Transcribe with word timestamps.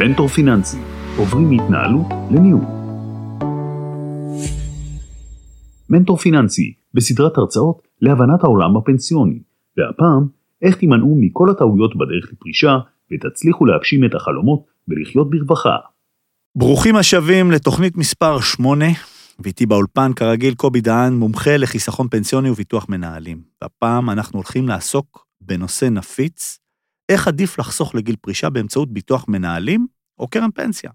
מנטור 0.00 0.28
פיננסי, 0.28 0.76
עוברים 1.16 1.50
מהתנהלות 1.50 2.06
לניהול. 2.30 2.64
מנטור 5.90 6.16
פיננסי, 6.16 6.74
בסדרת 6.94 7.38
הרצאות 7.38 7.82
להבנת 8.00 8.44
העולם 8.44 8.76
הפנסיוני, 8.76 9.38
והפעם, 9.76 10.26
איך 10.62 10.76
תימנעו 10.76 11.16
מכל 11.20 11.50
הטעויות 11.50 11.96
בדרך 11.96 12.32
לפרישה, 12.32 12.76
ותצליחו 13.12 13.66
להגשים 13.66 14.04
את 14.04 14.14
החלומות 14.14 14.60
ולחיות 14.88 15.30
ברווחה. 15.30 15.76
ברוכים 16.56 16.96
השבים 16.96 17.50
לתוכנית 17.50 17.96
מספר 17.96 18.40
8, 18.40 18.84
ואיתי 19.38 19.66
באולפן 19.66 20.12
כרגיל 20.16 20.54
קובי 20.54 20.80
דהן, 20.80 21.12
מומחה 21.12 21.56
לחיסכון 21.56 22.08
פנסיוני 22.08 22.50
וביטוח 22.50 22.88
מנהלים. 22.88 23.40
והפעם 23.62 24.10
אנחנו 24.10 24.38
הולכים 24.38 24.68
לעסוק 24.68 25.26
בנושא 25.40 25.84
נפיץ, 25.84 26.58
איך 27.08 27.28
עדיף 27.28 27.58
לחסוך 27.58 27.94
לגיל 27.94 28.16
פרישה 28.20 28.50
באמצעות 28.50 28.92
ביטוח 28.92 29.24
מנהלים 29.28 29.86
או 30.18 30.28
קרן 30.28 30.50
פנסיה. 30.54 30.90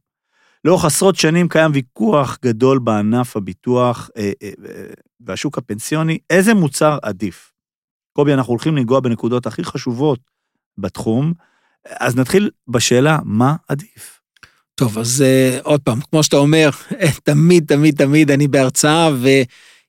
לאורך 0.66 0.86
עשרות 0.86 1.16
שנים 1.16 1.50
קיים 1.50 1.72
ויכוח 1.74 2.38
גדול 2.46 2.80
בענף 2.80 3.38
הביטוח 3.38 4.10
אה, 4.18 4.32
אה, 4.44 4.50
אה, 4.66 4.84
והשוק 5.20 5.58
הפנסיוני, 5.58 6.18
איזה 6.30 6.54
מוצר 6.54 6.98
עדיף. 7.02 7.52
קובי, 8.14 8.34
אנחנו 8.34 8.52
הולכים 8.52 8.78
לנגוע 8.78 9.00
בנקודות 9.00 9.46
הכי 9.46 9.64
חשובות 9.64 10.20
בתחום, 10.78 11.34
אז 11.90 12.16
נתחיל 12.16 12.50
בשאלה, 12.68 13.20
מה 13.24 13.55
עדיף? 13.68 14.22
טוב, 14.76 14.98
אז 15.00 15.24
uh, 15.24 15.64
עוד 15.64 15.82
פעם, 15.82 16.02
כמו 16.02 16.24
שאתה 16.24 16.38
אומר, 16.38 16.70
תמיד, 17.24 17.66
תמיד, 17.68 17.98
תמיד 17.98 18.32
אני 18.32 18.48
בהרצאה 18.48 19.10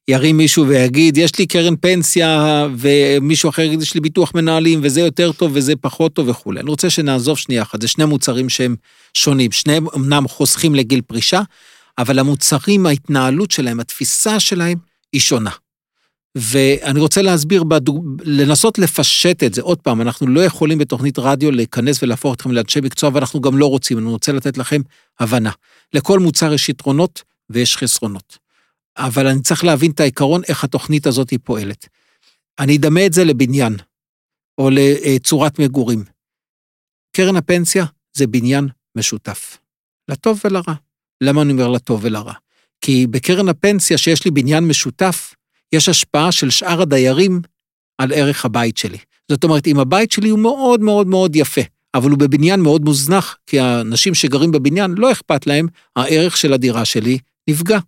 וירים 0.09 0.37
מישהו 0.37 0.67
ויגיד, 0.69 1.17
יש 1.17 1.39
לי 1.39 1.47
קרן 1.47 1.77
פנסיה, 1.77 2.67
ומישהו 2.79 3.49
אחר 3.51 3.63
יגיד, 3.63 3.83
יש 3.83 3.95
לי 3.95 4.01
ביטוח 4.01 4.35
מנהלים, 4.35 4.81
וזה 4.83 5.01
יותר 5.01 5.33
טוב 5.33 5.51
וזה 5.55 5.77
פחות 5.77 6.13
טוב 6.13 6.29
וכולי. 6.29 6.61
אני 6.61 6.71
רוצה 6.71 6.91
שנעזוב 6.91 7.39
שנייה 7.39 7.63
אחת, 7.63 7.81
זה 7.81 7.89
שני 7.89 8.05
מוצרים 8.05 8.49
שהם 8.49 8.77
שונים. 9.15 9.53
שניהם 9.53 9.87
אמנם 9.97 10.29
חוסכים 10.29 10.75
לגיל 10.75 11.01
פרישה, 11.01 11.43
אבל 11.99 12.19
המוצרים, 12.19 12.87
ההתנהלות 12.87 13.51
שלהם, 13.51 13.81
התפיסה 13.81 14.41
שלהם, 14.41 14.79
היא 15.13 15.21
שונה. 15.21 15.51
ואני 16.35 17.01
רוצה 17.01 17.23
להסביר, 17.23 17.65
בדוג... 17.65 18.23
לנסות 18.25 18.79
לפשט 18.79 19.43
את 19.43 19.55
זה. 19.55 19.63
עוד 19.63 19.79
פעם, 19.79 20.01
אנחנו 20.01 20.27
לא 20.27 20.41
יכולים 20.41 20.79
בתוכנית 20.79 21.19
רדיו 21.19 21.51
להיכנס 21.51 22.03
ולהפוך 22.03 22.35
אתכם 22.35 22.53
לאנשי 22.53 22.81
מקצוע, 22.81 23.11
ואנחנו 23.15 23.41
גם 23.41 23.59
לא 23.59 23.67
רוצים, 23.67 23.99
אני 23.99 24.07
רוצה 24.07 24.33
לתת 24.33 24.59
לכם 24.59 24.81
הבנה. 25.21 25.51
לכל 25.93 26.19
מוצר 26.19 26.53
יש 26.53 26.69
יתרונות 26.69 27.23
ויש 27.51 27.77
חסרונות. 27.77 28.42
אבל 28.97 29.27
אני 29.27 29.43
צריך 29.43 29.65
להבין 29.65 29.91
את 29.91 30.01
העיקרון, 30.01 30.43
איך 30.49 30.65
התוכנית 30.65 31.07
הזאת 31.07 31.31
היא 31.31 31.39
פועלת. 31.45 31.89
אני 32.59 32.77
אדמה 32.77 33.07
את 33.07 33.13
זה 33.13 33.25
לבניין, 33.25 33.77
או 34.59 34.71
לצורת 34.71 35.59
מגורים. 35.59 36.05
קרן 37.17 37.37
הפנסיה 37.37 37.85
זה 38.13 38.27
בניין 38.27 38.69
משותף, 38.97 39.59
לטוב 40.09 40.41
ולרע. 40.45 40.75
למה 41.21 41.43
אני 41.43 41.53
אומר 41.53 41.69
לטוב 41.69 42.01
ולרע? 42.05 42.33
כי 42.81 43.07
בקרן 43.07 43.49
הפנסיה 43.49 43.99
שיש 43.99 44.25
לי 44.25 44.31
בניין 44.31 44.65
משותף, 44.65 45.35
יש 45.73 45.89
השפעה 45.89 46.33
של 46.33 46.51
שאר 46.51 46.83
הדיירים 46.83 47.41
על 47.99 48.13
ערך 48.13 48.45
הבית 48.45 48.77
שלי. 48.77 48.99
זאת 49.29 49.45
אומרת, 49.45 49.67
אם 49.67 49.79
הבית 49.79 50.13
שלי 50.13 50.29
הוא 50.29 50.39
מאוד 50.39 50.81
מאוד 50.81 51.07
מאוד 51.07 51.37
יפה, 51.37 51.61
אבל 51.95 52.11
הוא 52.11 52.19
בבניין 52.19 52.61
מאוד 52.61 52.85
מוזנח, 52.85 53.37
כי 53.47 53.61
האנשים 53.61 54.15
שגרים 54.15 54.51
בבניין, 54.51 54.95
לא 54.99 55.13
אכפת 55.13 55.47
להם, 55.47 55.67
הערך 55.97 56.37
של 56.37 56.53
הדירה 56.53 56.85
שלי 56.85 57.19
נפגע. 57.51 57.79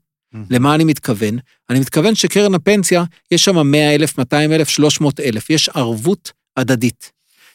למה 0.50 0.74
אני 0.74 0.84
מתכוון? 0.84 1.38
אני 1.70 1.80
מתכוון 1.80 2.14
שקרן 2.14 2.54
הפנסיה, 2.54 3.04
יש 3.30 3.44
שם 3.44 3.66
100 3.70 3.94
אלף, 3.94 4.18
200 4.18 4.52
אלף, 4.52 4.68
300 4.68 5.20
אלף, 5.20 5.50
יש 5.50 5.68
ערבות 5.68 6.32
הדדית. 6.56 7.12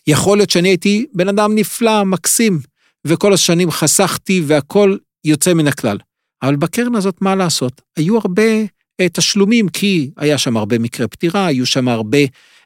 יכול 0.07 0.37
להיות 0.37 0.49
שאני 0.49 0.69
הייתי 0.69 1.05
בן 1.13 1.27
אדם 1.29 1.55
נפלא, 1.55 2.03
מקסים, 2.03 2.59
וכל 3.07 3.33
השנים 3.33 3.71
חסכתי 3.71 4.41
והכול 4.47 4.99
יוצא 5.25 5.53
מן 5.53 5.67
הכלל. 5.67 5.97
אבל 6.41 6.55
בקרן 6.55 6.95
הזאת, 6.95 7.21
מה 7.21 7.35
לעשות? 7.35 7.81
היו 7.97 8.17
הרבה 8.17 8.43
תשלומים, 9.07 9.69
כי 9.69 10.11
היה 10.17 10.37
שם 10.37 10.57
הרבה 10.57 10.79
מקרי 10.79 11.07
פטירה, 11.07 11.45
היו 11.45 11.65
שם 11.65 11.87
הרבה 11.87 12.17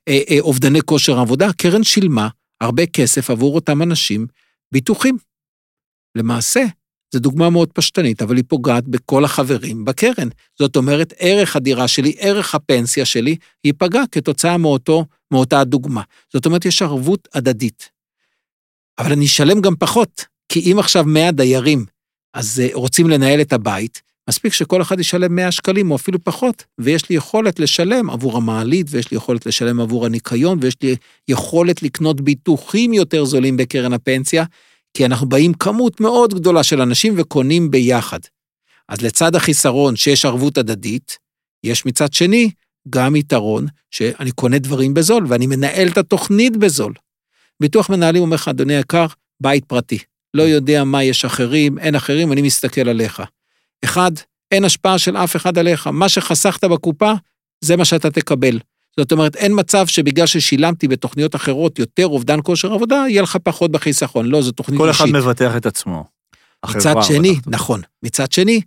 אה, 0.07 0.22
אה, 0.29 0.40
אובדני 0.40 0.81
כושר 0.81 1.19
עבודה, 1.19 1.47
הקרן 1.47 1.84
שילמה 1.84 2.28
הרבה 2.62 2.85
כסף 2.85 3.29
עבור 3.29 3.56
אותם 3.56 3.81
אנשים 3.81 4.28
ביטוחים. 4.72 5.18
למעשה, 6.16 6.66
זו 7.13 7.19
דוגמה 7.19 7.50
מאוד 7.50 7.72
פשטנית, 7.74 8.22
אבל 8.22 8.35
היא 8.35 8.44
פוגעת 8.47 8.88
בכל 8.88 9.25
החברים 9.25 9.85
בקרן. 9.85 10.28
זאת 10.59 10.75
אומרת, 10.75 11.13
ערך 11.18 11.56
הדירה 11.56 11.88
שלי, 11.88 12.16
ערך 12.19 12.56
הפנסיה 12.56 13.06
שלי, 13.06 13.35
ייפגע 13.63 14.01
כתוצאה 14.12 14.57
מאותו, 14.57 15.06
מאותה 15.31 15.59
הדוגמה. 15.59 16.02
זאת 16.34 16.46
אומרת, 16.46 16.66
יש 16.66 16.81
ערבות 16.81 17.28
הדדית. 17.34 17.90
אבל 19.00 19.12
אני 19.12 19.25
אשלם 19.25 19.62
גם 19.62 19.75
פחות, 19.75 20.25
כי 20.50 20.72
אם 20.72 20.79
עכשיו 20.79 21.03
100 21.03 21.31
דיירים, 21.31 21.85
אז 22.34 22.59
אה, 22.59 22.69
רוצים 22.73 23.09
לנהל 23.09 23.41
את 23.41 23.53
הבית, 23.53 24.02
מספיק 24.29 24.53
שכל 24.53 24.81
אחד 24.81 25.00
ישלם 25.00 25.35
100 25.35 25.52
שקלים 25.52 25.91
או 25.91 25.96
אפילו 25.96 26.23
פחות, 26.23 26.63
ויש 26.79 27.09
לי 27.09 27.16
יכולת 27.16 27.59
לשלם 27.59 28.09
עבור 28.09 28.38
המעלית, 28.38 28.88
ויש 28.90 29.12
לי 29.12 29.18
יכולת 29.18 29.46
לשלם 29.46 29.79
עבור 29.79 30.06
הניקיון, 30.06 30.57
ויש 30.62 30.75
לי 30.81 30.96
יכולת 31.28 31.84
לקנות 31.84 32.22
ביטוחים 32.22 32.94
יותר 32.94 33.25
זולים 33.25 33.57
בקרן 33.57 33.94
הפנסיה, 33.94 34.44
כי 34.94 35.06
אנחנו 35.06 35.30
באים 35.30 35.54
כמות 35.54 36.00
מאוד 36.02 36.34
גדולה 36.34 36.64
של 36.64 36.81
אנשים 36.81 37.14
וקונים 37.18 37.72
ביחד. 37.72 38.20
אז 38.90 39.02
לצד 39.02 39.36
החיסרון 39.36 39.96
שיש 39.96 40.26
ערבות 40.26 40.58
הדדית, 40.58 41.18
יש 41.64 41.86
מצד 41.86 42.14
שני 42.14 42.52
גם 42.90 43.16
יתרון 43.16 43.68
שאני 43.92 44.32
קונה 44.32 44.59
דברים 44.59 44.94
בזול 44.94 45.26
ואני 45.28 45.48
מנהל 45.48 45.88
את 45.88 45.98
התוכנית 45.98 46.58
בזול. 46.58 46.94
ביטוח 47.59 47.90
מנהלים 47.90 48.22
אומר 48.22 48.36
לך, 48.36 48.48
אדוני 48.48 48.76
היקר, 48.76 49.06
בית 49.42 49.66
פרטי. 49.66 50.00
לא 50.34 50.44
יודע 50.44 50.84
מה 50.84 51.03
יש 51.03 51.26
אחרים, 51.26 51.80
אין 51.80 51.96
אחרים, 51.96 52.32
אני 52.32 52.42
מסתכל 52.42 52.90
עליך. 52.90 53.22
אחד, 53.84 54.12
אין 54.52 54.66
השפעה 54.66 54.98
של 54.98 55.18
אף 55.18 55.36
אחד 55.36 55.58
עליך. 55.58 55.88
מה 55.88 56.09
שחסכת 56.09 56.64
בקופה, 56.64 57.14
זה 57.62 57.78
מה 57.78 57.86
שאתה 57.86 58.12
תקבל. 58.12 58.59
זאת 59.00 59.12
אומרת, 59.12 59.36
אין 59.36 59.52
מצב 59.56 59.88
שבגלל 59.88 60.26
ששילמתי 60.26 60.88
בתוכניות 60.88 61.36
אחרות 61.36 61.80
יותר 61.80 62.08
אובדן 62.08 62.40
כושר 62.44 62.74
עבודה, 62.74 63.06
יהיה 63.09 63.22
לך 63.22 63.38
פחות 63.44 63.72
בחיסכון. 63.72 64.26
לא, 64.26 64.42
זו 64.42 64.52
תוכנית 64.52 64.78
כל 64.78 64.88
אישית. 64.88 65.02
אחד 65.02 65.12
מבטח 65.12 65.58
את 65.58 65.66
עצמו. 65.66 66.06
מצד 66.66 66.96
שני, 67.02 67.36
נכון, 67.48 67.82
מצד 68.03 68.32
שני, 68.32 68.62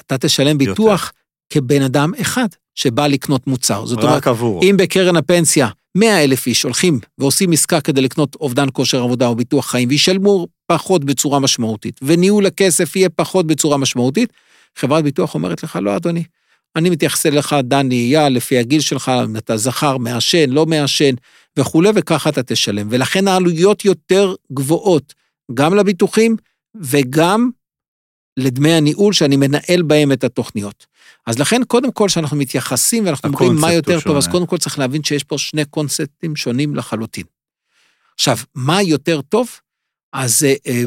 אתה 0.00 0.18
תשלם 0.18 0.58
ביטוח 0.58 1.12
כבן 1.50 1.82
אדם 1.82 2.12
אחד 2.20 2.46
שבא 2.74 3.06
לקנות 3.06 3.46
מוצר. 3.46 3.86
זאת 3.86 4.02
אומרת, 4.02 4.16
רק 4.16 4.28
עבורו. 4.28 4.60
אם 4.62 4.76
בקרן 4.78 5.16
הפנסיה 5.16 5.68
100 5.94 6.24
אלף 6.24 6.46
איש 6.46 6.62
הולכים 6.62 7.00
ועושים 7.18 7.52
עסקה 7.52 7.80
כדי 7.80 8.00
לקנות 8.00 8.34
אובדן 8.34 8.68
כושר 8.72 9.02
עבודה 9.02 9.26
או 9.26 9.36
ביטוח 9.36 9.70
חיים, 9.70 9.88
וישלמו 9.88 10.46
פחות 10.66 11.04
בצורה 11.04 11.38
משמעותית, 11.38 12.00
וניהול 12.02 12.46
הכסף 12.46 12.96
יהיה 12.96 13.08
פחות 13.08 13.46
בצורה 13.46 13.76
משמעותית, 13.76 14.32
חברת 14.78 15.04
ביטוח 15.04 15.34
אומרת 15.34 15.62
לך, 15.62 15.78
לא, 15.82 15.96
אדוני, 15.96 16.24
אני 16.76 16.90
מתייחס 16.90 17.26
אליך, 17.26 17.54
דני 17.62 18.16
אייל, 18.16 18.32
לפי 18.32 18.58
הגיל 18.58 18.80
שלך, 18.80 19.10
אם 19.24 19.36
אתה 19.36 19.56
זכר, 19.56 19.96
מעשן, 19.96 20.50
לא 20.50 20.66
מעשן, 20.66 21.14
וכולי, 21.56 21.88
וככה 21.94 22.30
אתה 22.30 22.42
תשלם. 22.42 22.88
ולכן 22.90 23.28
העלויות 23.28 23.84
יותר 23.84 24.34
גבוהות, 24.52 25.14
גם 25.54 25.74
לביטוחים 25.74 26.36
וגם 26.76 27.50
לדמי 28.36 28.72
הניהול 28.72 29.12
שאני 29.12 29.36
מנהל 29.36 29.82
בהם 29.82 30.12
את 30.12 30.24
התוכניות. 30.24 30.86
אז 31.26 31.38
לכן, 31.38 31.64
קודם 31.64 31.92
כל, 31.92 32.06
כשאנחנו 32.08 32.36
מתייחסים 32.36 33.06
ואנחנו 33.06 33.28
אומרים 33.28 33.56
מה 33.56 33.72
יותר 33.72 34.00
טוב, 34.00 34.16
אז. 34.16 34.28
קודם 34.28 34.46
כל 34.46 34.58
צריך 34.58 34.78
להבין 34.78 35.04
שיש 35.04 35.24
פה 35.24 35.38
שני 35.38 35.64
קונספטים 35.64 36.36
שונים 36.36 36.74
לחלוטין. 36.74 37.24
עכשיו, 38.14 38.36
מה 38.54 38.82
יותר 38.82 39.20
טוב? 39.20 39.50
אז 40.12 40.44
אה, 40.44 40.54
אה, 40.66 40.82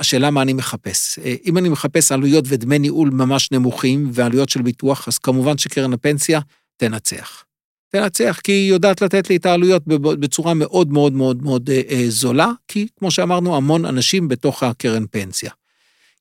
השאלה 0.00 0.30
מה 0.30 0.42
אני 0.42 0.52
מחפש. 0.52 1.18
אה, 1.18 1.34
אם 1.44 1.58
אני 1.58 1.68
מחפש 1.68 2.12
עלויות 2.12 2.44
ודמי 2.48 2.78
ניהול 2.78 3.10
ממש 3.10 3.52
נמוכים 3.52 4.10
ועלויות 4.12 4.48
של 4.48 4.62
ביטוח, 4.62 5.08
אז 5.08 5.18
כמובן 5.18 5.58
שקרן 5.58 5.92
הפנסיה 5.92 6.40
תנצח. 6.76 7.44
תנצח, 7.88 8.40
כי 8.44 8.52
היא 8.52 8.70
יודעת 8.70 9.02
לתת 9.02 9.30
לי 9.30 9.36
את 9.36 9.46
העלויות 9.46 9.82
בצורה 9.86 10.54
מאוד 10.54 10.92
מאוד 10.92 11.12
מאוד 11.12 11.42
מאוד 11.42 11.70
אה, 11.70 11.82
אה, 11.90 12.04
זולה, 12.08 12.50
כי 12.68 12.86
כמו 12.98 13.10
שאמרנו, 13.10 13.56
המון 13.56 13.84
אנשים 13.84 14.28
בתוך 14.28 14.62
הקרן 14.62 15.04
פנסיה. 15.10 15.50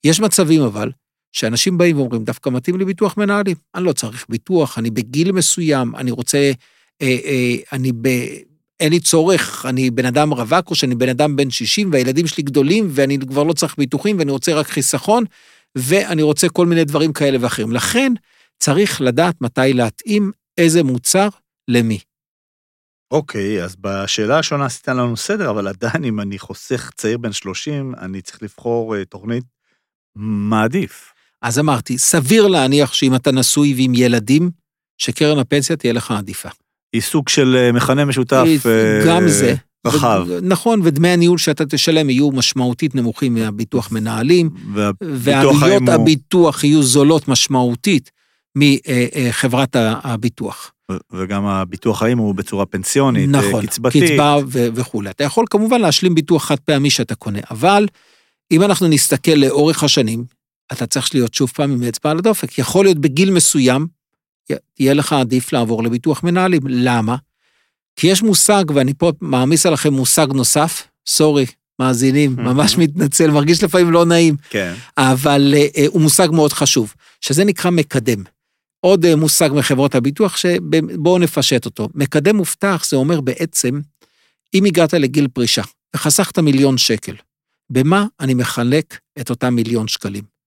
יש 0.03 0.19
מצבים 0.19 0.61
אבל, 0.61 0.91
שאנשים 1.31 1.77
באים 1.77 1.97
ואומרים, 1.97 2.23
דווקא 2.23 2.49
מתאים 2.49 2.77
לי 2.77 2.85
ביטוח 2.85 3.17
מנהלים. 3.17 3.55
אני 3.75 3.83
לא 3.83 3.93
צריך 3.93 4.25
ביטוח, 4.29 4.77
אני 4.77 4.89
בגיל 4.91 5.31
מסוים, 5.31 5.95
אני 5.95 6.11
רוצה, 6.11 6.51
אני. 7.73 7.91
אין 8.79 8.91
לי 8.91 8.99
צורך, 8.99 9.65
אני 9.65 9.91
בן 9.91 10.05
אדם 10.05 10.33
רווק 10.33 10.69
או 10.69 10.75
שאני 10.75 10.95
בן 10.95 11.09
אדם 11.09 11.35
בן 11.35 11.49
60 11.49 11.91
והילדים 11.91 12.27
שלי 12.27 12.43
גדולים 12.43 12.87
ואני 12.91 13.17
כבר 13.29 13.43
לא 13.43 13.53
צריך 13.53 13.75
ביטוחים 13.77 14.19
ואני 14.19 14.31
רוצה 14.31 14.53
רק 14.53 14.67
חיסכון 14.67 15.23
ואני 15.75 16.21
רוצה 16.21 16.49
כל 16.49 16.65
מיני 16.65 16.85
דברים 16.85 17.13
כאלה 17.13 17.37
ואחרים. 17.41 17.71
לכן 17.71 18.13
צריך 18.59 19.01
לדעת 19.01 19.41
מתי 19.41 19.73
להתאים 19.73 20.31
איזה 20.57 20.83
מוצר 20.83 21.29
למי. 21.67 21.99
אוקיי, 23.11 23.63
אז 23.63 23.75
בשאלה 23.75 24.39
השונה 24.39 24.65
עשית 24.65 24.87
לנו 24.87 25.17
סדר, 25.17 25.49
אבל 25.49 25.67
עדיין 25.67 26.03
אם 26.03 26.19
אני 26.19 26.39
חוסך 26.39 26.91
צעיר 26.95 27.17
בן 27.17 27.31
30, 27.31 27.95
אני 27.95 28.21
צריך 28.21 28.43
לבחור 28.43 28.95
אה, 28.95 29.05
תוכנית, 29.05 29.43
מה 30.15 30.63
עדיף? 30.63 31.13
אז 31.41 31.59
אמרתי, 31.59 31.97
סביר 31.97 32.47
להניח 32.47 32.93
שאם 32.93 33.15
אתה 33.15 33.31
נשוי 33.31 33.73
ועם 33.73 33.93
ילדים, 33.95 34.51
שקרן 34.97 35.39
הפנסיה 35.39 35.75
תהיה 35.75 35.93
לך 35.93 36.11
עדיפה. 36.11 36.49
היא 36.93 37.01
סוג 37.01 37.29
של 37.29 37.55
אה, 37.59 37.71
מכנה 37.71 38.05
משותף. 38.05 38.43
היא- 38.45 38.59
אה, 38.65 39.05
גם 39.07 39.27
זה, 39.27 39.55
רחב. 39.87 40.25
ו- 40.27 40.39
נכון, 40.41 40.81
ודמי 40.83 41.07
הניהול 41.09 41.37
שאתה 41.37 41.65
תשלם 41.65 42.09
יהיו 42.09 42.31
משמעותית 42.31 42.95
נמוכים 42.95 43.33
מהביטוח 43.33 43.91
מנהלים, 43.91 44.49
ועלויות 45.01 45.81
הוא... 45.81 45.89
הביטוח 45.91 46.63
יהיו 46.63 46.83
זולות 46.83 47.27
משמעותית 47.27 48.11
מחברת 48.57 49.75
הביטוח. 49.79 50.71
וגם 51.13 51.45
הביטוח 51.45 52.03
האם 52.03 52.17
הוא 52.17 52.35
בצורה 52.35 52.65
פנסיונית, 52.65 53.35
אה, 53.35 53.41
נכון, 53.41 53.65
קצבתית. 53.65 54.03
קצבה 54.11 54.37
ו- 54.47 54.67
וכולי. 54.73 55.09
אתה 55.09 55.23
יכול 55.23 55.45
כמובן 55.49 55.81
להשלים 55.81 56.15
ביטוח 56.15 56.45
חד 56.45 56.59
פעמי 56.59 56.89
שאתה 56.89 57.15
קונה, 57.15 57.39
אבל 57.51 57.87
אם 58.51 58.63
אנחנו 58.63 58.87
נסתכל 58.87 59.31
לאורך 59.31 59.83
השנים, 59.83 60.23
אתה 60.71 60.85
צריך 60.85 61.15
להיות 61.15 61.33
שוב 61.33 61.51
פעם 61.55 61.71
עם 61.71 61.83
אצבע 61.83 62.11
על 62.11 62.17
הדופק. 62.17 62.59
יכול 62.59 62.85
להיות 62.85 62.97
בגיל 62.97 63.31
מסוים, 63.31 63.87
יהיה 64.79 64.93
לך 64.93 65.13
עדיף 65.13 65.53
לעבור 65.53 65.83
לביטוח 65.83 66.23
מנהלים. 66.23 66.61
למה? 66.67 67.15
כי 67.95 68.07
יש 68.07 68.23
מושג, 68.23 68.63
ואני 68.73 68.93
פה 68.93 69.11
מעמיס 69.21 69.65
עליכם 69.65 69.93
מושג 69.93 70.27
נוסף, 70.33 70.87
סורי, 71.07 71.45
מאזינים, 71.79 72.35
ממש 72.49 72.77
מתנצל, 72.77 73.31
מרגיש 73.31 73.63
לפעמים 73.63 73.91
לא 73.91 74.05
נעים, 74.05 74.35
כן. 74.49 74.73
אבל 74.97 75.53
אה, 75.57 75.67
אה, 75.77 75.85
הוא 75.87 76.01
מושג 76.01 76.27
מאוד 76.31 76.53
חשוב, 76.53 76.93
שזה 77.21 77.43
נקרא 77.43 77.71
מקדם. 77.71 78.23
עוד 78.79 79.05
אה, 79.05 79.15
מושג 79.15 79.49
מחברות 79.53 79.95
הביטוח, 79.95 80.37
שבואו 80.37 81.17
נפשט 81.17 81.65
אותו. 81.65 81.89
מקדם 81.95 82.35
מובטח 82.35 82.85
זה 82.89 82.97
אומר 82.97 83.21
בעצם, 83.21 83.79
אם 84.53 84.65
הגעת 84.65 84.93
לגיל 84.93 85.27
פרישה 85.27 85.63
וחסכת 85.95 86.39
מיליון 86.39 86.77
שקל, 86.77 87.15
במה 87.69 88.05
אני 88.19 88.33
מחלק 88.33 88.99
את 89.19 89.29
אותם 89.29 89.53
מיליון 89.53 89.87
שקלים? 89.87 90.38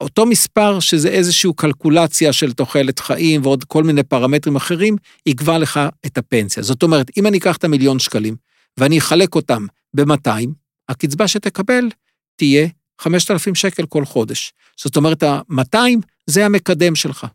אותו 0.00 0.26
מספר, 0.26 0.80
שזה 0.80 1.08
איזושהי 1.08 1.50
קלקולציה 1.56 2.32
של 2.32 2.52
תוחלת 2.52 2.98
חיים 2.98 3.42
ועוד 3.42 3.64
כל 3.64 3.84
מיני 3.84 4.02
פרמטרים 4.02 4.56
אחרים, 4.56 4.96
יקבע 5.26 5.58
לך 5.58 5.80
את 6.06 6.18
הפנסיה. 6.18 6.62
זאת 6.62 6.82
אומרת, 6.82 7.10
אם 7.16 7.26
אני 7.26 7.38
אקח 7.38 7.56
את 7.56 7.64
המיליון 7.64 7.98
שקלים 7.98 8.36
ואני 8.76 8.98
אחלק 8.98 9.34
אותם 9.34 9.66
ב-200, 9.94 10.48
הקצבה 10.88 11.28
שתקבל 11.28 11.88
תהיה 12.36 12.68
5,000 13.00 13.54
שקל 13.54 13.86
כל 13.86 14.04
חודש. 14.04 14.52
זאת 14.76 14.96
אומרת, 14.96 15.22
ה-200 15.22 15.78
זה 16.26 16.46
המקדם 16.46 16.94
שלך. 16.94 17.26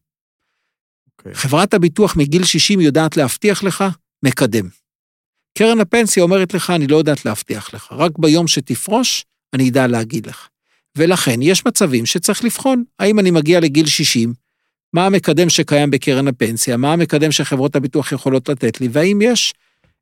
אוקיי. 1.20 1.36
חברת 1.36 1.74
הביטוח 1.74 2.16
מגיל 2.16 2.44
60 2.44 2.82
יודעת 2.82 3.18
להבטיח 3.18 3.64
לך 3.64 3.84
מקדם. 4.24 4.70
קרן 5.58 5.80
הפנסיה 5.80 6.24
אומרת 6.24 6.54
לך, 6.54 6.70
אני 6.70 6.88
לא 6.88 6.98
יודעת 6.98 7.26
להבטיח 7.26 7.74
לך, 7.74 7.92
רק 7.92 8.12
ביום 8.20 8.48
שתפרוש, 8.48 9.26
אני 9.54 9.70
אדע 9.70 9.88
להגיד 9.88 10.28
לך. 10.28 10.48
ולכן 10.98 11.42
יש 11.42 11.66
מצבים 11.66 12.06
שצריך 12.06 12.44
לבחון, 12.44 12.84
האם 13.00 13.20
אני 13.20 13.32
מגיע 13.32 13.60
לגיל 13.60 13.86
60, 13.86 14.34
מה 14.94 15.06
המקדם 15.06 15.50
שקיים 15.50 15.92
בקרן 15.92 16.28
הפנסיה, 16.28 16.78
מה 16.78 16.94
המקדם 16.94 17.32
שחברות 17.32 17.76
הביטוח 17.76 18.12
יכולות 18.12 18.50
לתת 18.50 18.82
לי, 18.82 18.88
והאם 18.92 19.22
יש 19.22 19.54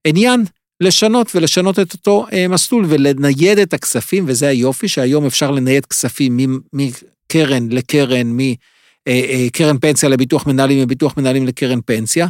עניין 0.07 0.45
לשנות 0.81 1.35
ולשנות 1.35 1.79
את 1.79 1.93
אותו 1.93 2.25
אה, 2.33 2.47
מסלול 2.47 2.85
ולנייד 2.89 3.59
את 3.59 3.73
הכספים, 3.73 4.23
וזה 4.27 4.47
היופי 4.47 4.87
שהיום 4.87 5.25
אפשר 5.25 5.51
לנייד 5.51 5.85
כספים 5.85 6.57
מקרן 6.73 7.69
לקרן, 7.69 8.37
מקרן 9.07 9.77
פנסיה 9.77 10.09
לביטוח 10.09 10.47
מנהלים, 10.47 10.79
מביטוח 10.83 11.17
מנהלים 11.17 11.47
לקרן 11.47 11.79
פנסיה, 11.85 12.27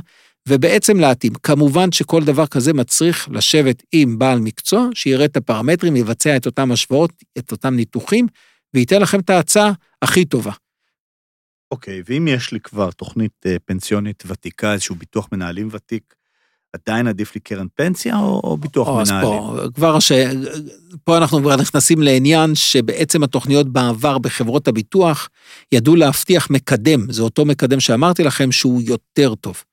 ובעצם 0.50 1.00
להתאים. 1.00 1.33
כמובן 1.44 1.92
שכל 1.92 2.24
דבר 2.24 2.48
כזה 2.48 2.74
מצריך 2.74 3.27
לשבת 3.31 3.83
עם 3.92 4.19
בעל 4.19 4.39
מקצוע, 4.39 4.88
שיראה 4.94 5.25
את 5.25 5.38
הפרמטרים, 5.38 5.95
יבצע 5.95 6.36
את 6.36 6.45
אותם 6.45 6.71
השוואות, 6.71 7.12
את 7.38 7.51
אותם 7.51 7.75
ניתוחים, 7.75 8.27
וייתן 8.73 9.01
לכם 9.01 9.19
את 9.19 9.29
ההצעה 9.29 9.71
הכי 10.01 10.25
טובה. 10.25 10.51
אוקיי, 11.71 12.01
ואם 12.05 12.27
יש 12.27 12.51
לי 12.51 12.59
כבר 12.59 12.91
תוכנית 12.91 13.45
אה, 13.45 13.55
פנסיונית 13.65 14.23
ותיקה, 14.27 14.73
איזשהו 14.73 14.95
ביטוח 14.95 15.27
מנהלים 15.31 15.67
ותיק, 15.71 16.13
עדיין 16.73 17.07
עדיף 17.07 17.35
לי 17.35 17.41
קרן 17.41 17.67
פנסיה 17.75 18.15
או, 18.15 18.41
או 18.43 18.57
ביטוח 18.57 18.87
או, 18.87 19.01
אז 19.01 19.11
מנהלים? 19.11 19.39
פה, 19.39 19.57
כבר 19.75 19.99
ש... 19.99 20.11
פה 21.03 21.17
אנחנו 21.17 21.39
כבר 21.39 21.55
נכנסים 21.55 22.01
לעניין 22.01 22.55
שבעצם 22.55 23.23
התוכניות 23.23 23.69
בעבר 23.69 24.17
בחברות 24.17 24.67
הביטוח 24.67 25.29
ידעו 25.71 25.95
להבטיח 25.95 26.49
מקדם, 26.49 27.11
זה 27.11 27.21
אותו 27.21 27.45
מקדם 27.45 27.79
שאמרתי 27.79 28.23
לכם 28.23 28.51
שהוא 28.51 28.81
יותר 28.81 29.35
טוב. 29.35 29.63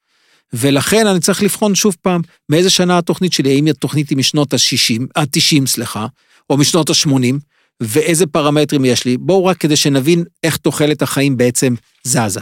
ולכן 0.53 1.07
אני 1.07 1.21
צריך 1.21 1.43
לבחון 1.43 1.75
שוב 1.75 1.97
פעם, 2.03 2.21
מאיזה 2.49 2.71
שנה 2.71 2.99
התוכנית 2.99 3.33
שלי, 3.33 3.51
האם 3.51 3.67
התוכנית 3.67 4.11
היא 4.11 4.19
משנות 4.19 4.55
ה-60, 4.55 5.03
ה-90, 5.17 5.67
סליחה, 5.67 6.07
או 6.51 6.57
משנות 6.57 6.91
ה-80, 6.91 7.35
ואיזה 7.81 8.27
פרמטרים 8.27 8.85
יש 8.85 9.05
לי. 9.05 9.17
בואו 9.17 9.45
רק 9.45 9.57
כדי 9.57 9.77
שנבין 9.77 10.25
איך 10.43 10.57
תוחלת 10.57 11.03
החיים 11.03 11.37
בעצם 11.37 11.75
זזה. 12.05 12.41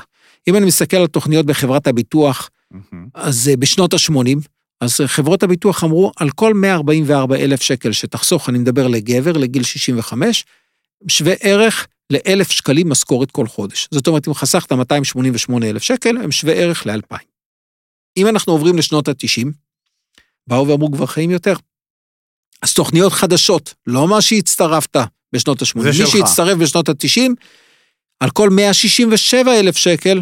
אם 0.48 0.56
אני 0.56 0.66
מסתכל 0.66 0.96
על 0.96 1.06
תוכניות 1.06 1.46
בחברת 1.46 1.86
הביטוח, 1.86 2.50
מהמם. 2.70 3.08
אז 3.14 3.48
אה, 3.48 3.56
בשנות 3.56 3.94
ה-80, 3.94 4.48
אז 4.80 5.00
אה, 5.00 5.08
חברות 5.08 5.42
הביטוח 5.42 5.84
אמרו, 5.84 6.12
על 6.16 6.30
כל 6.30 6.54
144 6.54 7.36
אלף 7.36 7.62
שקל 7.62 7.92
שתחסוך, 7.92 8.48
אני 8.48 8.58
מדבר 8.58 8.86
לגבר, 8.86 9.32
לגיל 9.32 9.62
65, 9.62 10.44
שווה 11.08 11.34
ערך 11.40 11.86
ל-1,000 12.10 12.52
שקלים 12.52 12.88
משכורת 12.88 13.30
כל 13.30 13.46
חודש. 13.46 13.88
זאת 13.90 14.06
אומרת, 14.06 14.28
אם 14.28 14.34
חסכת 14.34 14.72
288 14.72 15.70
אלף 15.70 15.82
שקל, 15.82 16.16
הם 16.16 16.32
שווה 16.32 16.54
ערך 16.54 16.86
ל-2,000. 16.86 17.16
אם 18.16 18.26
אנחנו 18.26 18.52
עוברים 18.52 18.78
לשנות 18.78 19.08
ה-90, 19.08 19.46
באו 20.46 20.68
ואמרו 20.68 20.92
כבר 20.92 21.06
חיים 21.06 21.30
יותר. 21.30 21.54
אז 22.62 22.74
תוכניות 22.74 23.12
חדשות, 23.12 23.74
לא 23.86 24.08
מה 24.08 24.22
שהצטרפת 24.22 24.96
בשנות 25.32 25.62
ה-80. 25.62 25.80
זה 25.80 25.88
מי 25.88 25.94
שלך. 25.94 26.08
שהצטרף 26.08 26.58
בשנות 26.58 26.88
ה-90, 26.88 27.30
על 28.20 28.30
כל 28.30 28.50
167 28.50 29.60
אלף 29.60 29.76
שקל, 29.76 30.20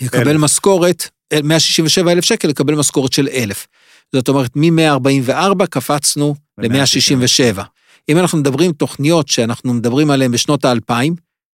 יקבל 0.00 0.28
אלף. 0.28 0.40
משכורת, 0.40 1.08
167 1.42 2.12
אלף 2.12 2.24
שקל 2.24 2.50
יקבל 2.50 2.74
משכורת 2.74 3.12
של 3.12 3.28
1,000. 3.28 3.66
זאת 4.12 4.28
אומרת, 4.28 4.50
מ-144 4.56 5.66
קפצנו 5.70 6.34
ל-167. 6.58 7.62
אם 8.08 8.18
אנחנו 8.18 8.38
מדברים 8.38 8.72
תוכניות 8.72 9.28
שאנחנו 9.28 9.74
מדברים 9.74 10.10
עליהן 10.10 10.32
בשנות 10.32 10.64
ה-2000, 10.64 10.92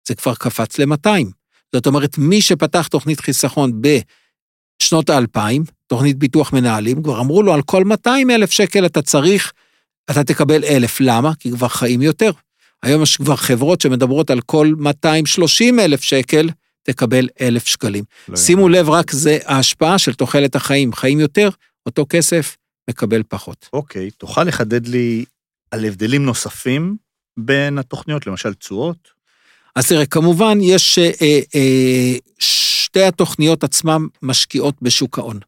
זה 0.08 0.14
כבר 0.14 0.34
קפץ 0.34 0.78
ל-200. 0.78 1.08
זאת 1.74 1.86
אומרת, 1.86 2.18
מי 2.18 2.42
שפתח 2.42 2.86
תוכנית 2.86 3.20
חיסכון 3.20 3.72
בשנות 3.82 5.10
ה-2000, 5.10 5.40
תוכנית 5.86 6.18
ביטוח 6.18 6.52
מנהלים, 6.52 7.02
כבר 7.02 7.20
אמרו 7.20 7.42
לו, 7.42 7.54
על 7.54 7.62
כל 7.62 7.84
200 7.84 8.30
אלף 8.30 8.50
שקל 8.50 8.86
אתה 8.86 9.02
צריך, 9.02 9.52
אתה 10.10 10.24
תקבל 10.24 10.64
1,000. 10.64 11.00
למה? 11.00 11.34
כי 11.34 11.50
כבר 11.50 11.68
חיים 11.68 12.02
יותר. 12.02 12.30
היום 12.82 13.02
יש 13.02 13.16
כבר 13.16 13.36
חברות 13.36 13.80
שמדברות 13.80 14.30
על 14.30 14.40
כל 14.40 14.72
230 14.78 15.80
אלף 15.80 16.02
שקל, 16.02 16.48
תקבל 16.82 17.28
1,000 17.40 17.66
שקלים. 17.66 18.04
לא 18.28 18.36
שימו 18.36 18.62
יאמן. 18.62 18.72
לב, 18.72 18.90
רק 18.90 19.10
זה 19.10 19.38
ההשפעה 19.44 19.98
של 19.98 20.14
תוחלת 20.14 20.56
החיים. 20.56 20.92
חיים 20.92 21.20
יותר, 21.20 21.48
אותו 21.86 22.06
כסף, 22.08 22.56
מקבל 22.90 23.22
פחות. 23.28 23.68
אוקיי, 23.72 24.10
תוכל 24.10 24.44
לחדד 24.44 24.86
לי 24.86 25.24
על 25.70 25.84
הבדלים 25.84 26.24
נוספים 26.24 26.96
בין 27.36 27.78
התוכניות, 27.78 28.26
למשל 28.26 28.54
תשואות? 28.54 29.18
אז 29.76 29.88
תראה, 29.88 30.06
כמובן, 30.06 30.58
יש 30.62 30.98
אה, 30.98 31.40
אה, 31.54 32.14
שתי 32.38 33.02
התוכניות 33.02 33.64
עצמן 33.64 34.02
משקיעות 34.22 34.74
בשוק 34.82 35.18
ההון. 35.18 35.40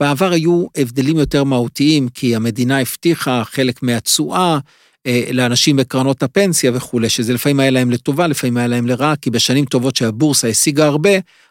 בעבר 0.00 0.32
היו 0.32 0.66
הבדלים 0.76 1.18
יותר 1.18 1.44
מהותיים, 1.44 2.08
כי 2.08 2.36
המדינה 2.36 2.80
הבטיחה 2.80 3.42
חלק 3.44 3.82
מהתשואה 3.82 4.58
אה, 5.06 5.28
לאנשים 5.32 5.76
בקרנות 5.76 6.22
הפנסיה 6.22 6.72
וכולי, 6.74 7.08
שזה 7.08 7.34
לפעמים 7.34 7.60
היה 7.60 7.70
להם 7.70 7.90
לטובה, 7.90 8.26
לפעמים 8.26 8.56
היה 8.56 8.66
להם 8.66 8.86
לרעה, 8.86 9.16
כי 9.16 9.30
בשנים 9.30 9.64
טובות 9.64 9.96
שהבורסה 9.96 10.48
השיגה 10.48 10.86
הרבה, 10.86 11.10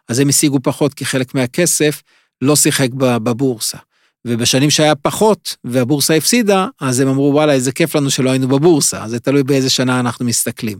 אז 0.09 0.19
הם 0.19 0.29
השיגו 0.29 0.59
פחות, 0.63 0.93
כי 0.93 1.05
חלק 1.05 1.35
מהכסף 1.35 2.01
לא 2.41 2.55
שיחק 2.55 2.89
בבורסה. 2.93 3.77
ובשנים 4.25 4.69
שהיה 4.69 4.95
פחות 4.95 5.55
והבורסה 5.63 6.13
הפסידה, 6.13 6.67
אז 6.81 6.99
הם 6.99 7.07
אמרו, 7.07 7.31
וואלה, 7.33 7.53
איזה 7.53 7.71
כיף 7.71 7.95
לנו 7.95 8.09
שלא 8.09 8.29
היינו 8.29 8.47
בבורסה, 8.47 9.07
זה 9.07 9.19
תלוי 9.19 9.43
באיזה 9.43 9.69
שנה 9.69 9.99
אנחנו 9.99 10.25
מסתכלים. 10.25 10.79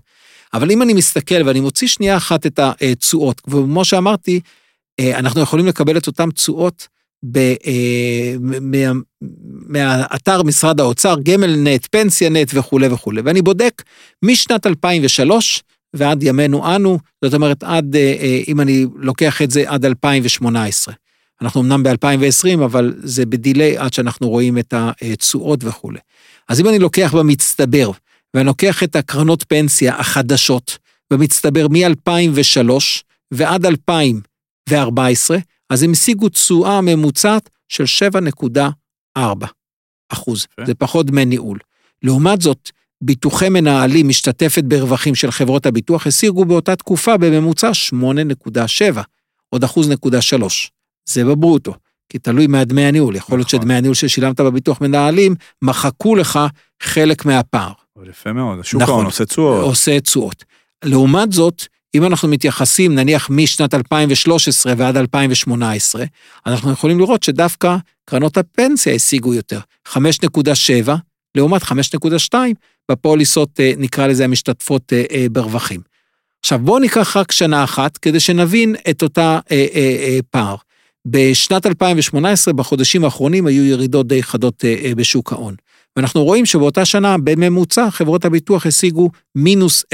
אבל 0.54 0.72
אם 0.72 0.82
אני 0.82 0.94
מסתכל 0.94 1.42
ואני 1.46 1.60
מוציא 1.60 1.88
שנייה 1.88 2.18
אחת 2.18 2.46
את 2.46 2.60
התשואות, 2.60 3.42
וכמו 3.48 3.86
שאמרתי, 3.86 4.40
אה, 5.00 5.20
אנחנו 5.20 5.42
יכולים 5.42 5.66
לקבל 5.66 5.98
את 5.98 6.08
אותן 6.08 6.32
תשואות 6.32 6.88
ב- 7.24 7.38
אה, 7.38 8.36
מה- 8.40 8.92
מהאתר 9.68 10.44
משרד 10.44 10.80
האוצר, 10.80 11.16
גמל 11.24 11.56
נט, 11.56 11.88
פנסיה 11.92 12.30
נט 12.30 12.52
וכולי 12.54 12.88
וכולי. 12.88 13.22
ואני 13.26 13.42
בודק 13.42 13.84
משנת 14.26 14.66
2003 14.68 15.64
ועד 15.94 16.24
ימינו 16.24 16.76
אנו, 16.76 17.00
זאת 17.26 17.34
אומרת, 17.34 17.64
עד, 17.64 17.96
אה, 17.96 18.16
אה, 18.22 18.42
אם 18.48 18.62
אני 18.62 18.86
לוקח 18.96 19.42
את 19.42 19.52
זה 19.52 19.64
עד 19.68 19.86
2018. 19.86 20.94
אנחנו 21.42 21.62
אמנם 21.62 21.84
ב-2020, 21.84 22.64
אבל 22.66 22.94
זה 23.04 23.26
בדיליי 23.26 23.78
עד 23.78 23.94
שאנחנו 23.94 24.30
רואים 24.30 24.58
את 24.58 24.74
התשואות 24.78 25.60
וכולי. 25.64 26.00
אז 26.50 26.60
אם 26.62 26.68
אני 26.68 26.80
לוקח 26.80 27.14
במצטבר, 27.18 27.92
ואני 28.34 28.46
לוקח 28.46 28.84
את 28.84 28.96
הקרנות 28.96 29.44
פנסיה 29.48 29.96
החדשות, 29.96 30.78
במצטבר 31.14 31.68
מ-2003 31.68 32.70
ועד 33.32 33.66
2014, 33.66 35.38
אז 35.70 35.84
הם 35.84 35.92
השיגו 35.92 36.30
תשואה 36.30 36.82
ממוצעת 36.82 37.50
של 37.70 37.84
7.4 39.18 39.20
אחוז. 40.10 40.48
זה 40.66 40.74
פחות 40.76 41.06
דמי 41.06 41.26
ניהול. 41.26 41.60
לעומת 42.04 42.42
זאת, 42.42 42.70
ביטוחי 43.02 43.50
מנהלים 43.50 44.08
משתתפת 44.08 44.64
ברווחים 44.64 45.16
של 45.16 45.32
חברות 45.32 45.66
הביטוח, 45.66 46.08
השיגו 46.08 46.46
באותה 46.46 46.76
תקופה 46.76 47.18
בממוצע 47.18 47.72
8.7, 47.94 49.02
עוד 49.50 49.64
אחוז 49.64 49.90
נקודה 49.90 50.22
שלוש. 50.22 50.72
זה 51.06 51.26
בברוטו. 51.26 51.74
כי 52.10 52.20
תלוי 52.20 52.48
מהדמי 52.48 52.86
הניהול. 52.86 53.16
יכול 53.16 53.38
להיות 53.38 53.48
נכון. 53.48 53.60
שדמי 53.60 53.74
הניהול 53.74 53.96
ששילמת 53.96 54.40
בביטוח 54.40 54.82
מנהלים, 54.82 55.36
מחקו 55.62 56.16
לך 56.16 56.40
חלק 56.84 57.26
מהפער. 57.26 57.72
יפה 58.10 58.34
מאוד, 58.34 58.60
השוק 58.60 58.82
נכון. 58.82 58.94
ההון 58.94 59.06
עושה 59.06 59.26
תשואות. 59.26 59.64
עושה 59.64 60.00
תשואות. 60.00 60.44
לעומת 60.86 61.32
זאת, 61.32 61.64
אם 61.96 62.06
אנחנו 62.06 62.28
מתייחסים 62.28 62.96
נניח 62.96 63.30
משנת 63.30 63.74
2013 63.74 64.74
ועד 64.78 64.98
2018, 64.98 66.06
אנחנו 66.46 66.72
יכולים 66.72 67.00
לראות 67.00 67.24
שדווקא 67.24 67.78
קרנות 68.06 68.38
הפנסיה 68.38 68.94
השיגו 68.94 69.34
יותר, 69.34 69.60
5.7 69.88 70.92
לעומת 71.36 71.62
5.2 71.64 72.36
בפוליסות, 72.92 73.60
אה, 73.60 73.72
נקרא 73.78 74.08
לזה 74.08 74.24
המשתתפות 74.24 74.94
אה, 74.94 75.04
אה, 75.12 75.26
ברווחים. 75.32 75.82
עכשיו 76.40 76.60
בואו 76.60 76.80
ניקח 76.80 77.18
רק 77.18 77.32
שנה 77.32 77.64
אחת 77.64 77.98
כדי 77.98 78.20
שנבין 78.20 78.76
את 78.90 79.04
אותה 79.04 79.40
אה, 79.52 79.68
אה, 79.76 79.98
אה, 80.00 80.20
פער. 80.32 80.56
בשנת 81.08 81.66
2018, 81.66 82.54
בחודשים 82.54 83.04
האחרונים, 83.04 83.48
היו 83.48 83.66
ירידות 83.66 84.08
די 84.08 84.24
חדות 84.24 84.66
אה, 84.66 84.92
בשוק 84.96 85.34
ההון. 85.34 85.56
ואנחנו 85.96 86.24
רואים 86.24 86.46
שבאותה 86.46 86.86
שנה, 86.86 87.16
בממוצע, 87.18 87.90
חברות 87.92 88.26
הביטוח 88.26 88.66
השיגו 88.66 89.10
מינוס 89.36 89.86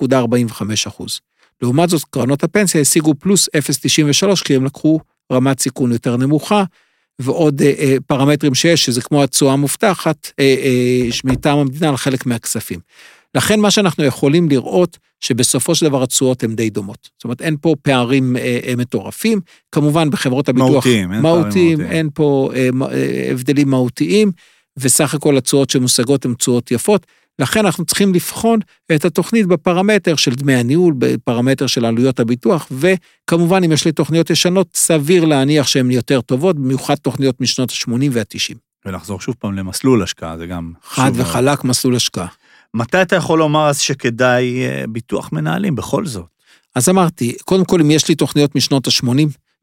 0.45 0.00 0.62
אחוז. 0.88 1.20
לעומת 1.62 1.88
זאת, 1.88 2.04
קרנות 2.10 2.44
הפנסיה 2.44 2.80
השיגו 2.80 3.14
פלוס 3.14 3.48
0.93, 3.48 4.44
כי 4.44 4.56
הם 4.56 4.64
לקחו 4.64 5.00
רמת 5.32 5.60
סיכון 5.60 5.92
יותר 5.92 6.16
נמוכה, 6.16 6.64
ועוד 7.18 7.62
אה, 7.62 7.72
אה, 7.78 7.96
פרמטרים 8.06 8.54
שיש, 8.54 8.84
שזה 8.84 9.02
כמו 9.02 9.22
התשואה 9.22 9.52
המובטחת, 9.52 10.30
אה, 10.40 10.44
אה, 10.44 11.08
מטעם 11.24 11.58
המדינה 11.58 11.88
על 11.88 11.96
חלק 11.96 12.26
מהכספים. 12.26 12.80
לכן 13.34 13.60
מה 13.60 13.70
שאנחנו 13.70 14.04
יכולים 14.04 14.48
לראות, 14.48 14.98
שבסופו 15.20 15.74
של 15.74 15.86
דבר 15.86 16.02
התשואות 16.02 16.42
הן 16.42 16.54
די 16.54 16.70
דומות. 16.70 17.10
זאת 17.16 17.24
אומרת, 17.24 17.42
אין 17.42 17.56
פה 17.60 17.74
פערים 17.82 18.36
אה, 18.36 18.60
אה, 18.66 18.76
מטורפים. 18.76 19.40
כמובן, 19.72 20.10
בחברות 20.10 20.48
הביטוח... 20.48 20.70
מהותיים, 20.70 21.12
אין 21.12 21.22
פערים 21.22 21.42
מהותיים, 21.42 21.78
מהותיים. 21.78 21.96
אין 21.96 22.08
פה 22.14 22.50
אה, 22.54 22.68
אה, 22.92 23.28
הבדלים 23.30 23.70
מהותיים, 23.70 24.32
וסך 24.76 25.14
הכל 25.14 25.36
התשואות 25.36 25.70
שמושגות 25.70 26.24
הן 26.24 26.34
תשואות 26.34 26.70
יפות. 26.70 27.06
לכן 27.38 27.66
אנחנו 27.66 27.84
צריכים 27.84 28.14
לבחון 28.14 28.58
את 28.94 29.04
התוכנית 29.04 29.46
בפרמטר 29.46 30.16
של 30.16 30.34
דמי 30.34 30.54
הניהול, 30.54 30.94
בפרמטר 30.98 31.66
של 31.66 31.84
עלויות 31.84 32.20
הביטוח, 32.20 32.68
וכמובן, 32.70 33.64
אם 33.64 33.72
יש 33.72 33.84
לי 33.84 33.92
תוכניות 33.92 34.30
ישנות, 34.30 34.68
סביר 34.74 35.24
להניח 35.24 35.66
שהן 35.66 35.90
יותר 35.90 36.20
טובות, 36.20 36.56
במיוחד 36.56 36.94
תוכניות 36.94 37.40
משנות 37.40 37.70
ה-80 37.70 38.08
וה-90. 38.12 38.56
ולחזור 38.86 39.20
שוב 39.20 39.34
פעם 39.38 39.54
למסלול 39.54 40.02
השקעה, 40.02 40.38
זה 40.38 40.46
גם 40.46 40.72
חד. 40.84 41.10
וחלק 41.14 41.64
מסלול 41.64 41.96
השקעה. 41.96 42.26
מתי 42.74 43.02
אתה 43.02 43.16
יכול 43.16 43.38
לומר 43.38 43.68
אז 43.68 43.78
שכדאי 43.78 44.62
אה, 44.62 44.84
ביטוח 44.88 45.32
מנהלים 45.32 45.74
בכל 45.74 46.06
זאת? 46.06 46.24
אז 46.74 46.88
אמרתי, 46.88 47.36
קודם 47.44 47.64
כל, 47.64 47.80
אם 47.80 47.90
יש 47.90 48.08
לי 48.08 48.14
תוכניות 48.14 48.54
משנות 48.54 48.86
ה-80, 48.86 49.08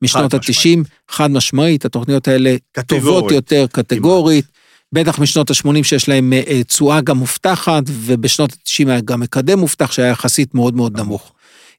משנות 0.01 0.33
חד 0.33 0.39
ה-90, 0.39 0.79
חד 1.09 1.31
משמעית, 1.31 1.85
התוכניות 1.85 2.27
האלה 2.27 2.55
טובות 2.71 2.85
קטגורית. 2.85 3.31
יותר, 3.31 3.65
קטגורית, 3.71 4.45
בטח 4.93 5.19
משנות 5.19 5.49
ה-80 5.49 5.83
שיש 5.83 6.09
להם 6.09 6.33
אה, 6.33 6.41
אה, 6.47 6.63
תשואה 6.63 7.01
גם 7.01 7.17
מובטחת, 7.17 7.83
ובשנות 7.87 8.51
ה-90 8.51 8.89
היה 8.89 9.01
גם 9.01 9.19
מקדם 9.19 9.59
מובטח 9.59 9.91
שהיה 9.91 10.07
יחסית 10.07 10.55
מאוד 10.55 10.75
מאוד 10.75 10.99
נמוך. 10.99 11.33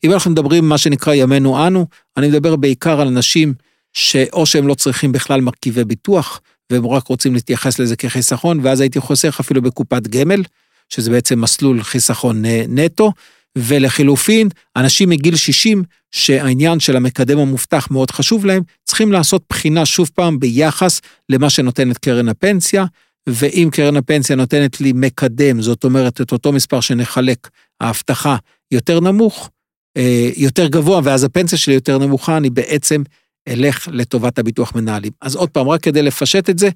אם 0.05 0.13
אנחנו 0.13 0.31
מדברים 0.31 0.69
מה 0.69 0.79
שנקרא 0.79 1.15
ימינו 1.15 1.67
אנו, 1.67 1.87
אני 2.17 2.29
מדבר 2.29 2.57
בעיקר 2.57 3.01
על 3.01 3.09
אנשים 3.09 3.55
שאו 3.93 4.47
שהם 4.47 4.67
לא 4.67 4.75
צריכים 4.75 5.13
בכלל 5.13 5.41
מרכיבי 5.41 5.85
ביטוח, 5.85 6.41
והם 6.71 6.87
רק 6.87 7.07
רוצים 7.07 7.35
להתייחס 7.35 7.79
לזה 7.79 7.97
כחיסכון, 7.97 8.61
ואז 8.63 8.81
הייתי 8.81 9.01
חוסך 9.01 9.37
אפילו 9.41 9.63
בקופת 9.63 10.07
גמל, 10.07 10.43
שזה 10.89 11.11
בעצם 11.11 11.41
מסלול 11.41 11.83
חיסכון 11.83 12.45
אה, 12.45 12.65
נטו, 12.69 13.13
ולחילופין, 13.59 14.49
אנשים 14.77 15.09
מגיל 15.09 15.37
60, 15.37 15.83
שהעניין 16.11 16.81
של 16.81 16.97
המקדם 16.97 17.39
המובטח 17.39 17.91
מאוד 17.91 18.11
חשוב 18.11 18.47
להם, 18.47 18.63
צריכים 18.85 19.13
לעשות 19.13 19.43
בחינה 19.49 19.87
שוב 19.87 20.11
פעם 20.15 20.41
ביחס 20.41 21.01
למה 21.29 21.51
שנותנת 21.51 21.99
קרן 21.99 22.29
הפנסיה, 22.29 22.85
ואם 23.29 23.69
קרן 23.73 23.97
הפנסיה 23.97 24.37
נותנת 24.37 24.81
לי 24.81 24.93
מקדם, 24.95 25.63
זאת 25.63 25.85
אומרת 25.85 26.21
את 26.21 26.33
אותו 26.33 26.53
מספר 26.53 26.81
שנחלק, 26.81 27.49
ההבטחה 27.81 28.37
יותר 28.71 29.01
נמוך, 29.01 29.51
אה, 29.97 30.31
יותר 30.37 30.67
גבוה, 30.67 31.01
ואז 31.05 31.25
הפנסיה 31.25 31.59
שלי 31.59 31.75
יותר 31.75 31.99
נמוכה, 31.99 32.37
אני 32.37 32.51
בעצם 32.51 33.03
אלך 33.49 33.89
לטובת 33.93 34.39
הביטוח 34.39 34.75
מנהלים. 34.75 35.13
אז 35.21 35.37
עוד 35.37 35.51
פעם, 35.51 35.69
רק 35.69 35.83
כדי 35.83 36.03
לפשט 36.03 36.51
את 36.51 36.59
זה, 36.59 36.69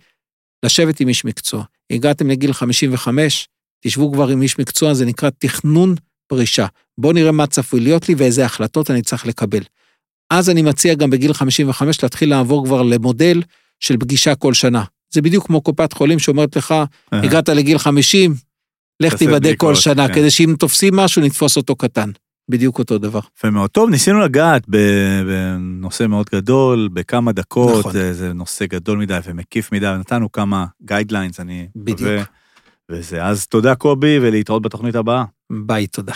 לשבת 0.65 1.01
עם 1.01 1.09
איש 1.09 1.25
מקצוע. 1.25 1.65
הגעתם 1.93 2.31
לגיל 2.31 2.53
55, 2.53 3.49
תשבו 3.85 4.13
כבר 4.13 4.29
עם 4.29 4.43
איש 4.43 4.59
מקצוע, 4.59 4.95
זה 4.95 5.07
נקרא 5.07 5.31
תכנון 5.39 5.95
פרישה. 6.27 6.67
בואו 6.99 7.13
נראה 7.13 7.33
מה 7.33 7.47
צפוי 7.47 7.81
להיות 7.81 8.09
לי 8.09 8.15
ואיזה 8.19 8.45
החלטות 8.45 8.91
אני 8.91 9.03
צריך 9.03 9.27
לקבל. 9.27 9.63
אז 10.31 10.51
אני 10.51 10.63
מציע 10.63 10.95
גם 10.95 11.11
בגיל 11.11 11.33
55 11.33 12.03
להתחיל 12.03 12.31
לעבור 12.31 12.67
כבר 12.67 12.83
למודל 12.83 13.43
של 13.81 13.97
פגישה 13.97 14.35
כל 14.35 14.55
שנה. 14.55 14.85
זה 15.15 15.23
בדיוק 15.23 15.47
כמו 15.47 15.61
קופת 15.61 15.93
חולים 15.93 16.19
שאומרת 16.19 16.57
לך, 16.57 16.75
הגעת 17.13 17.49
לגיל 17.49 17.79
50, 17.79 18.35
לך 19.01 19.15
תיבדק 19.15 19.55
כל 19.59 19.75
שנה, 19.75 20.09
כן. 20.09 20.15
כדי 20.15 20.31
שאם 20.31 20.55
תופסים 20.59 20.97
משהו, 20.97 21.23
נתפוס 21.23 21.57
אותו 21.57 21.77
קטן. 21.77 22.11
בדיוק 22.51 22.79
אותו 22.79 22.99
דבר. 22.99 23.21
יפה 23.39 23.51
מאוד. 23.51 23.71
טוב, 23.71 23.91
ניסינו 23.91 24.21
לגעת 24.21 24.63
בנושא 24.69 26.07
מאוד 26.07 26.27
גדול, 26.35 26.89
בכמה 26.93 27.33
דקות, 27.33 27.79
נכון. 27.79 27.93
זה, 27.93 28.13
זה 28.13 28.33
נושא 28.33 28.67
גדול 28.67 28.99
מדי 28.99 29.19
ומקיף 29.25 29.73
מדי, 29.73 29.87
ונתנו 29.87 30.33
כמה 30.33 30.67
guidelines, 30.83 31.41
אני 31.41 31.69
בדיוק. 31.77 32.01
מקווה. 32.01 32.23
וזה, 32.91 33.25
אז 33.25 33.47
תודה 33.47 33.75
קובי, 33.75 34.19
ולהתראות 34.23 34.63
בתוכנית 34.63 34.95
הבאה. 34.95 35.25
ביי, 35.51 35.87
תודה. 35.87 36.15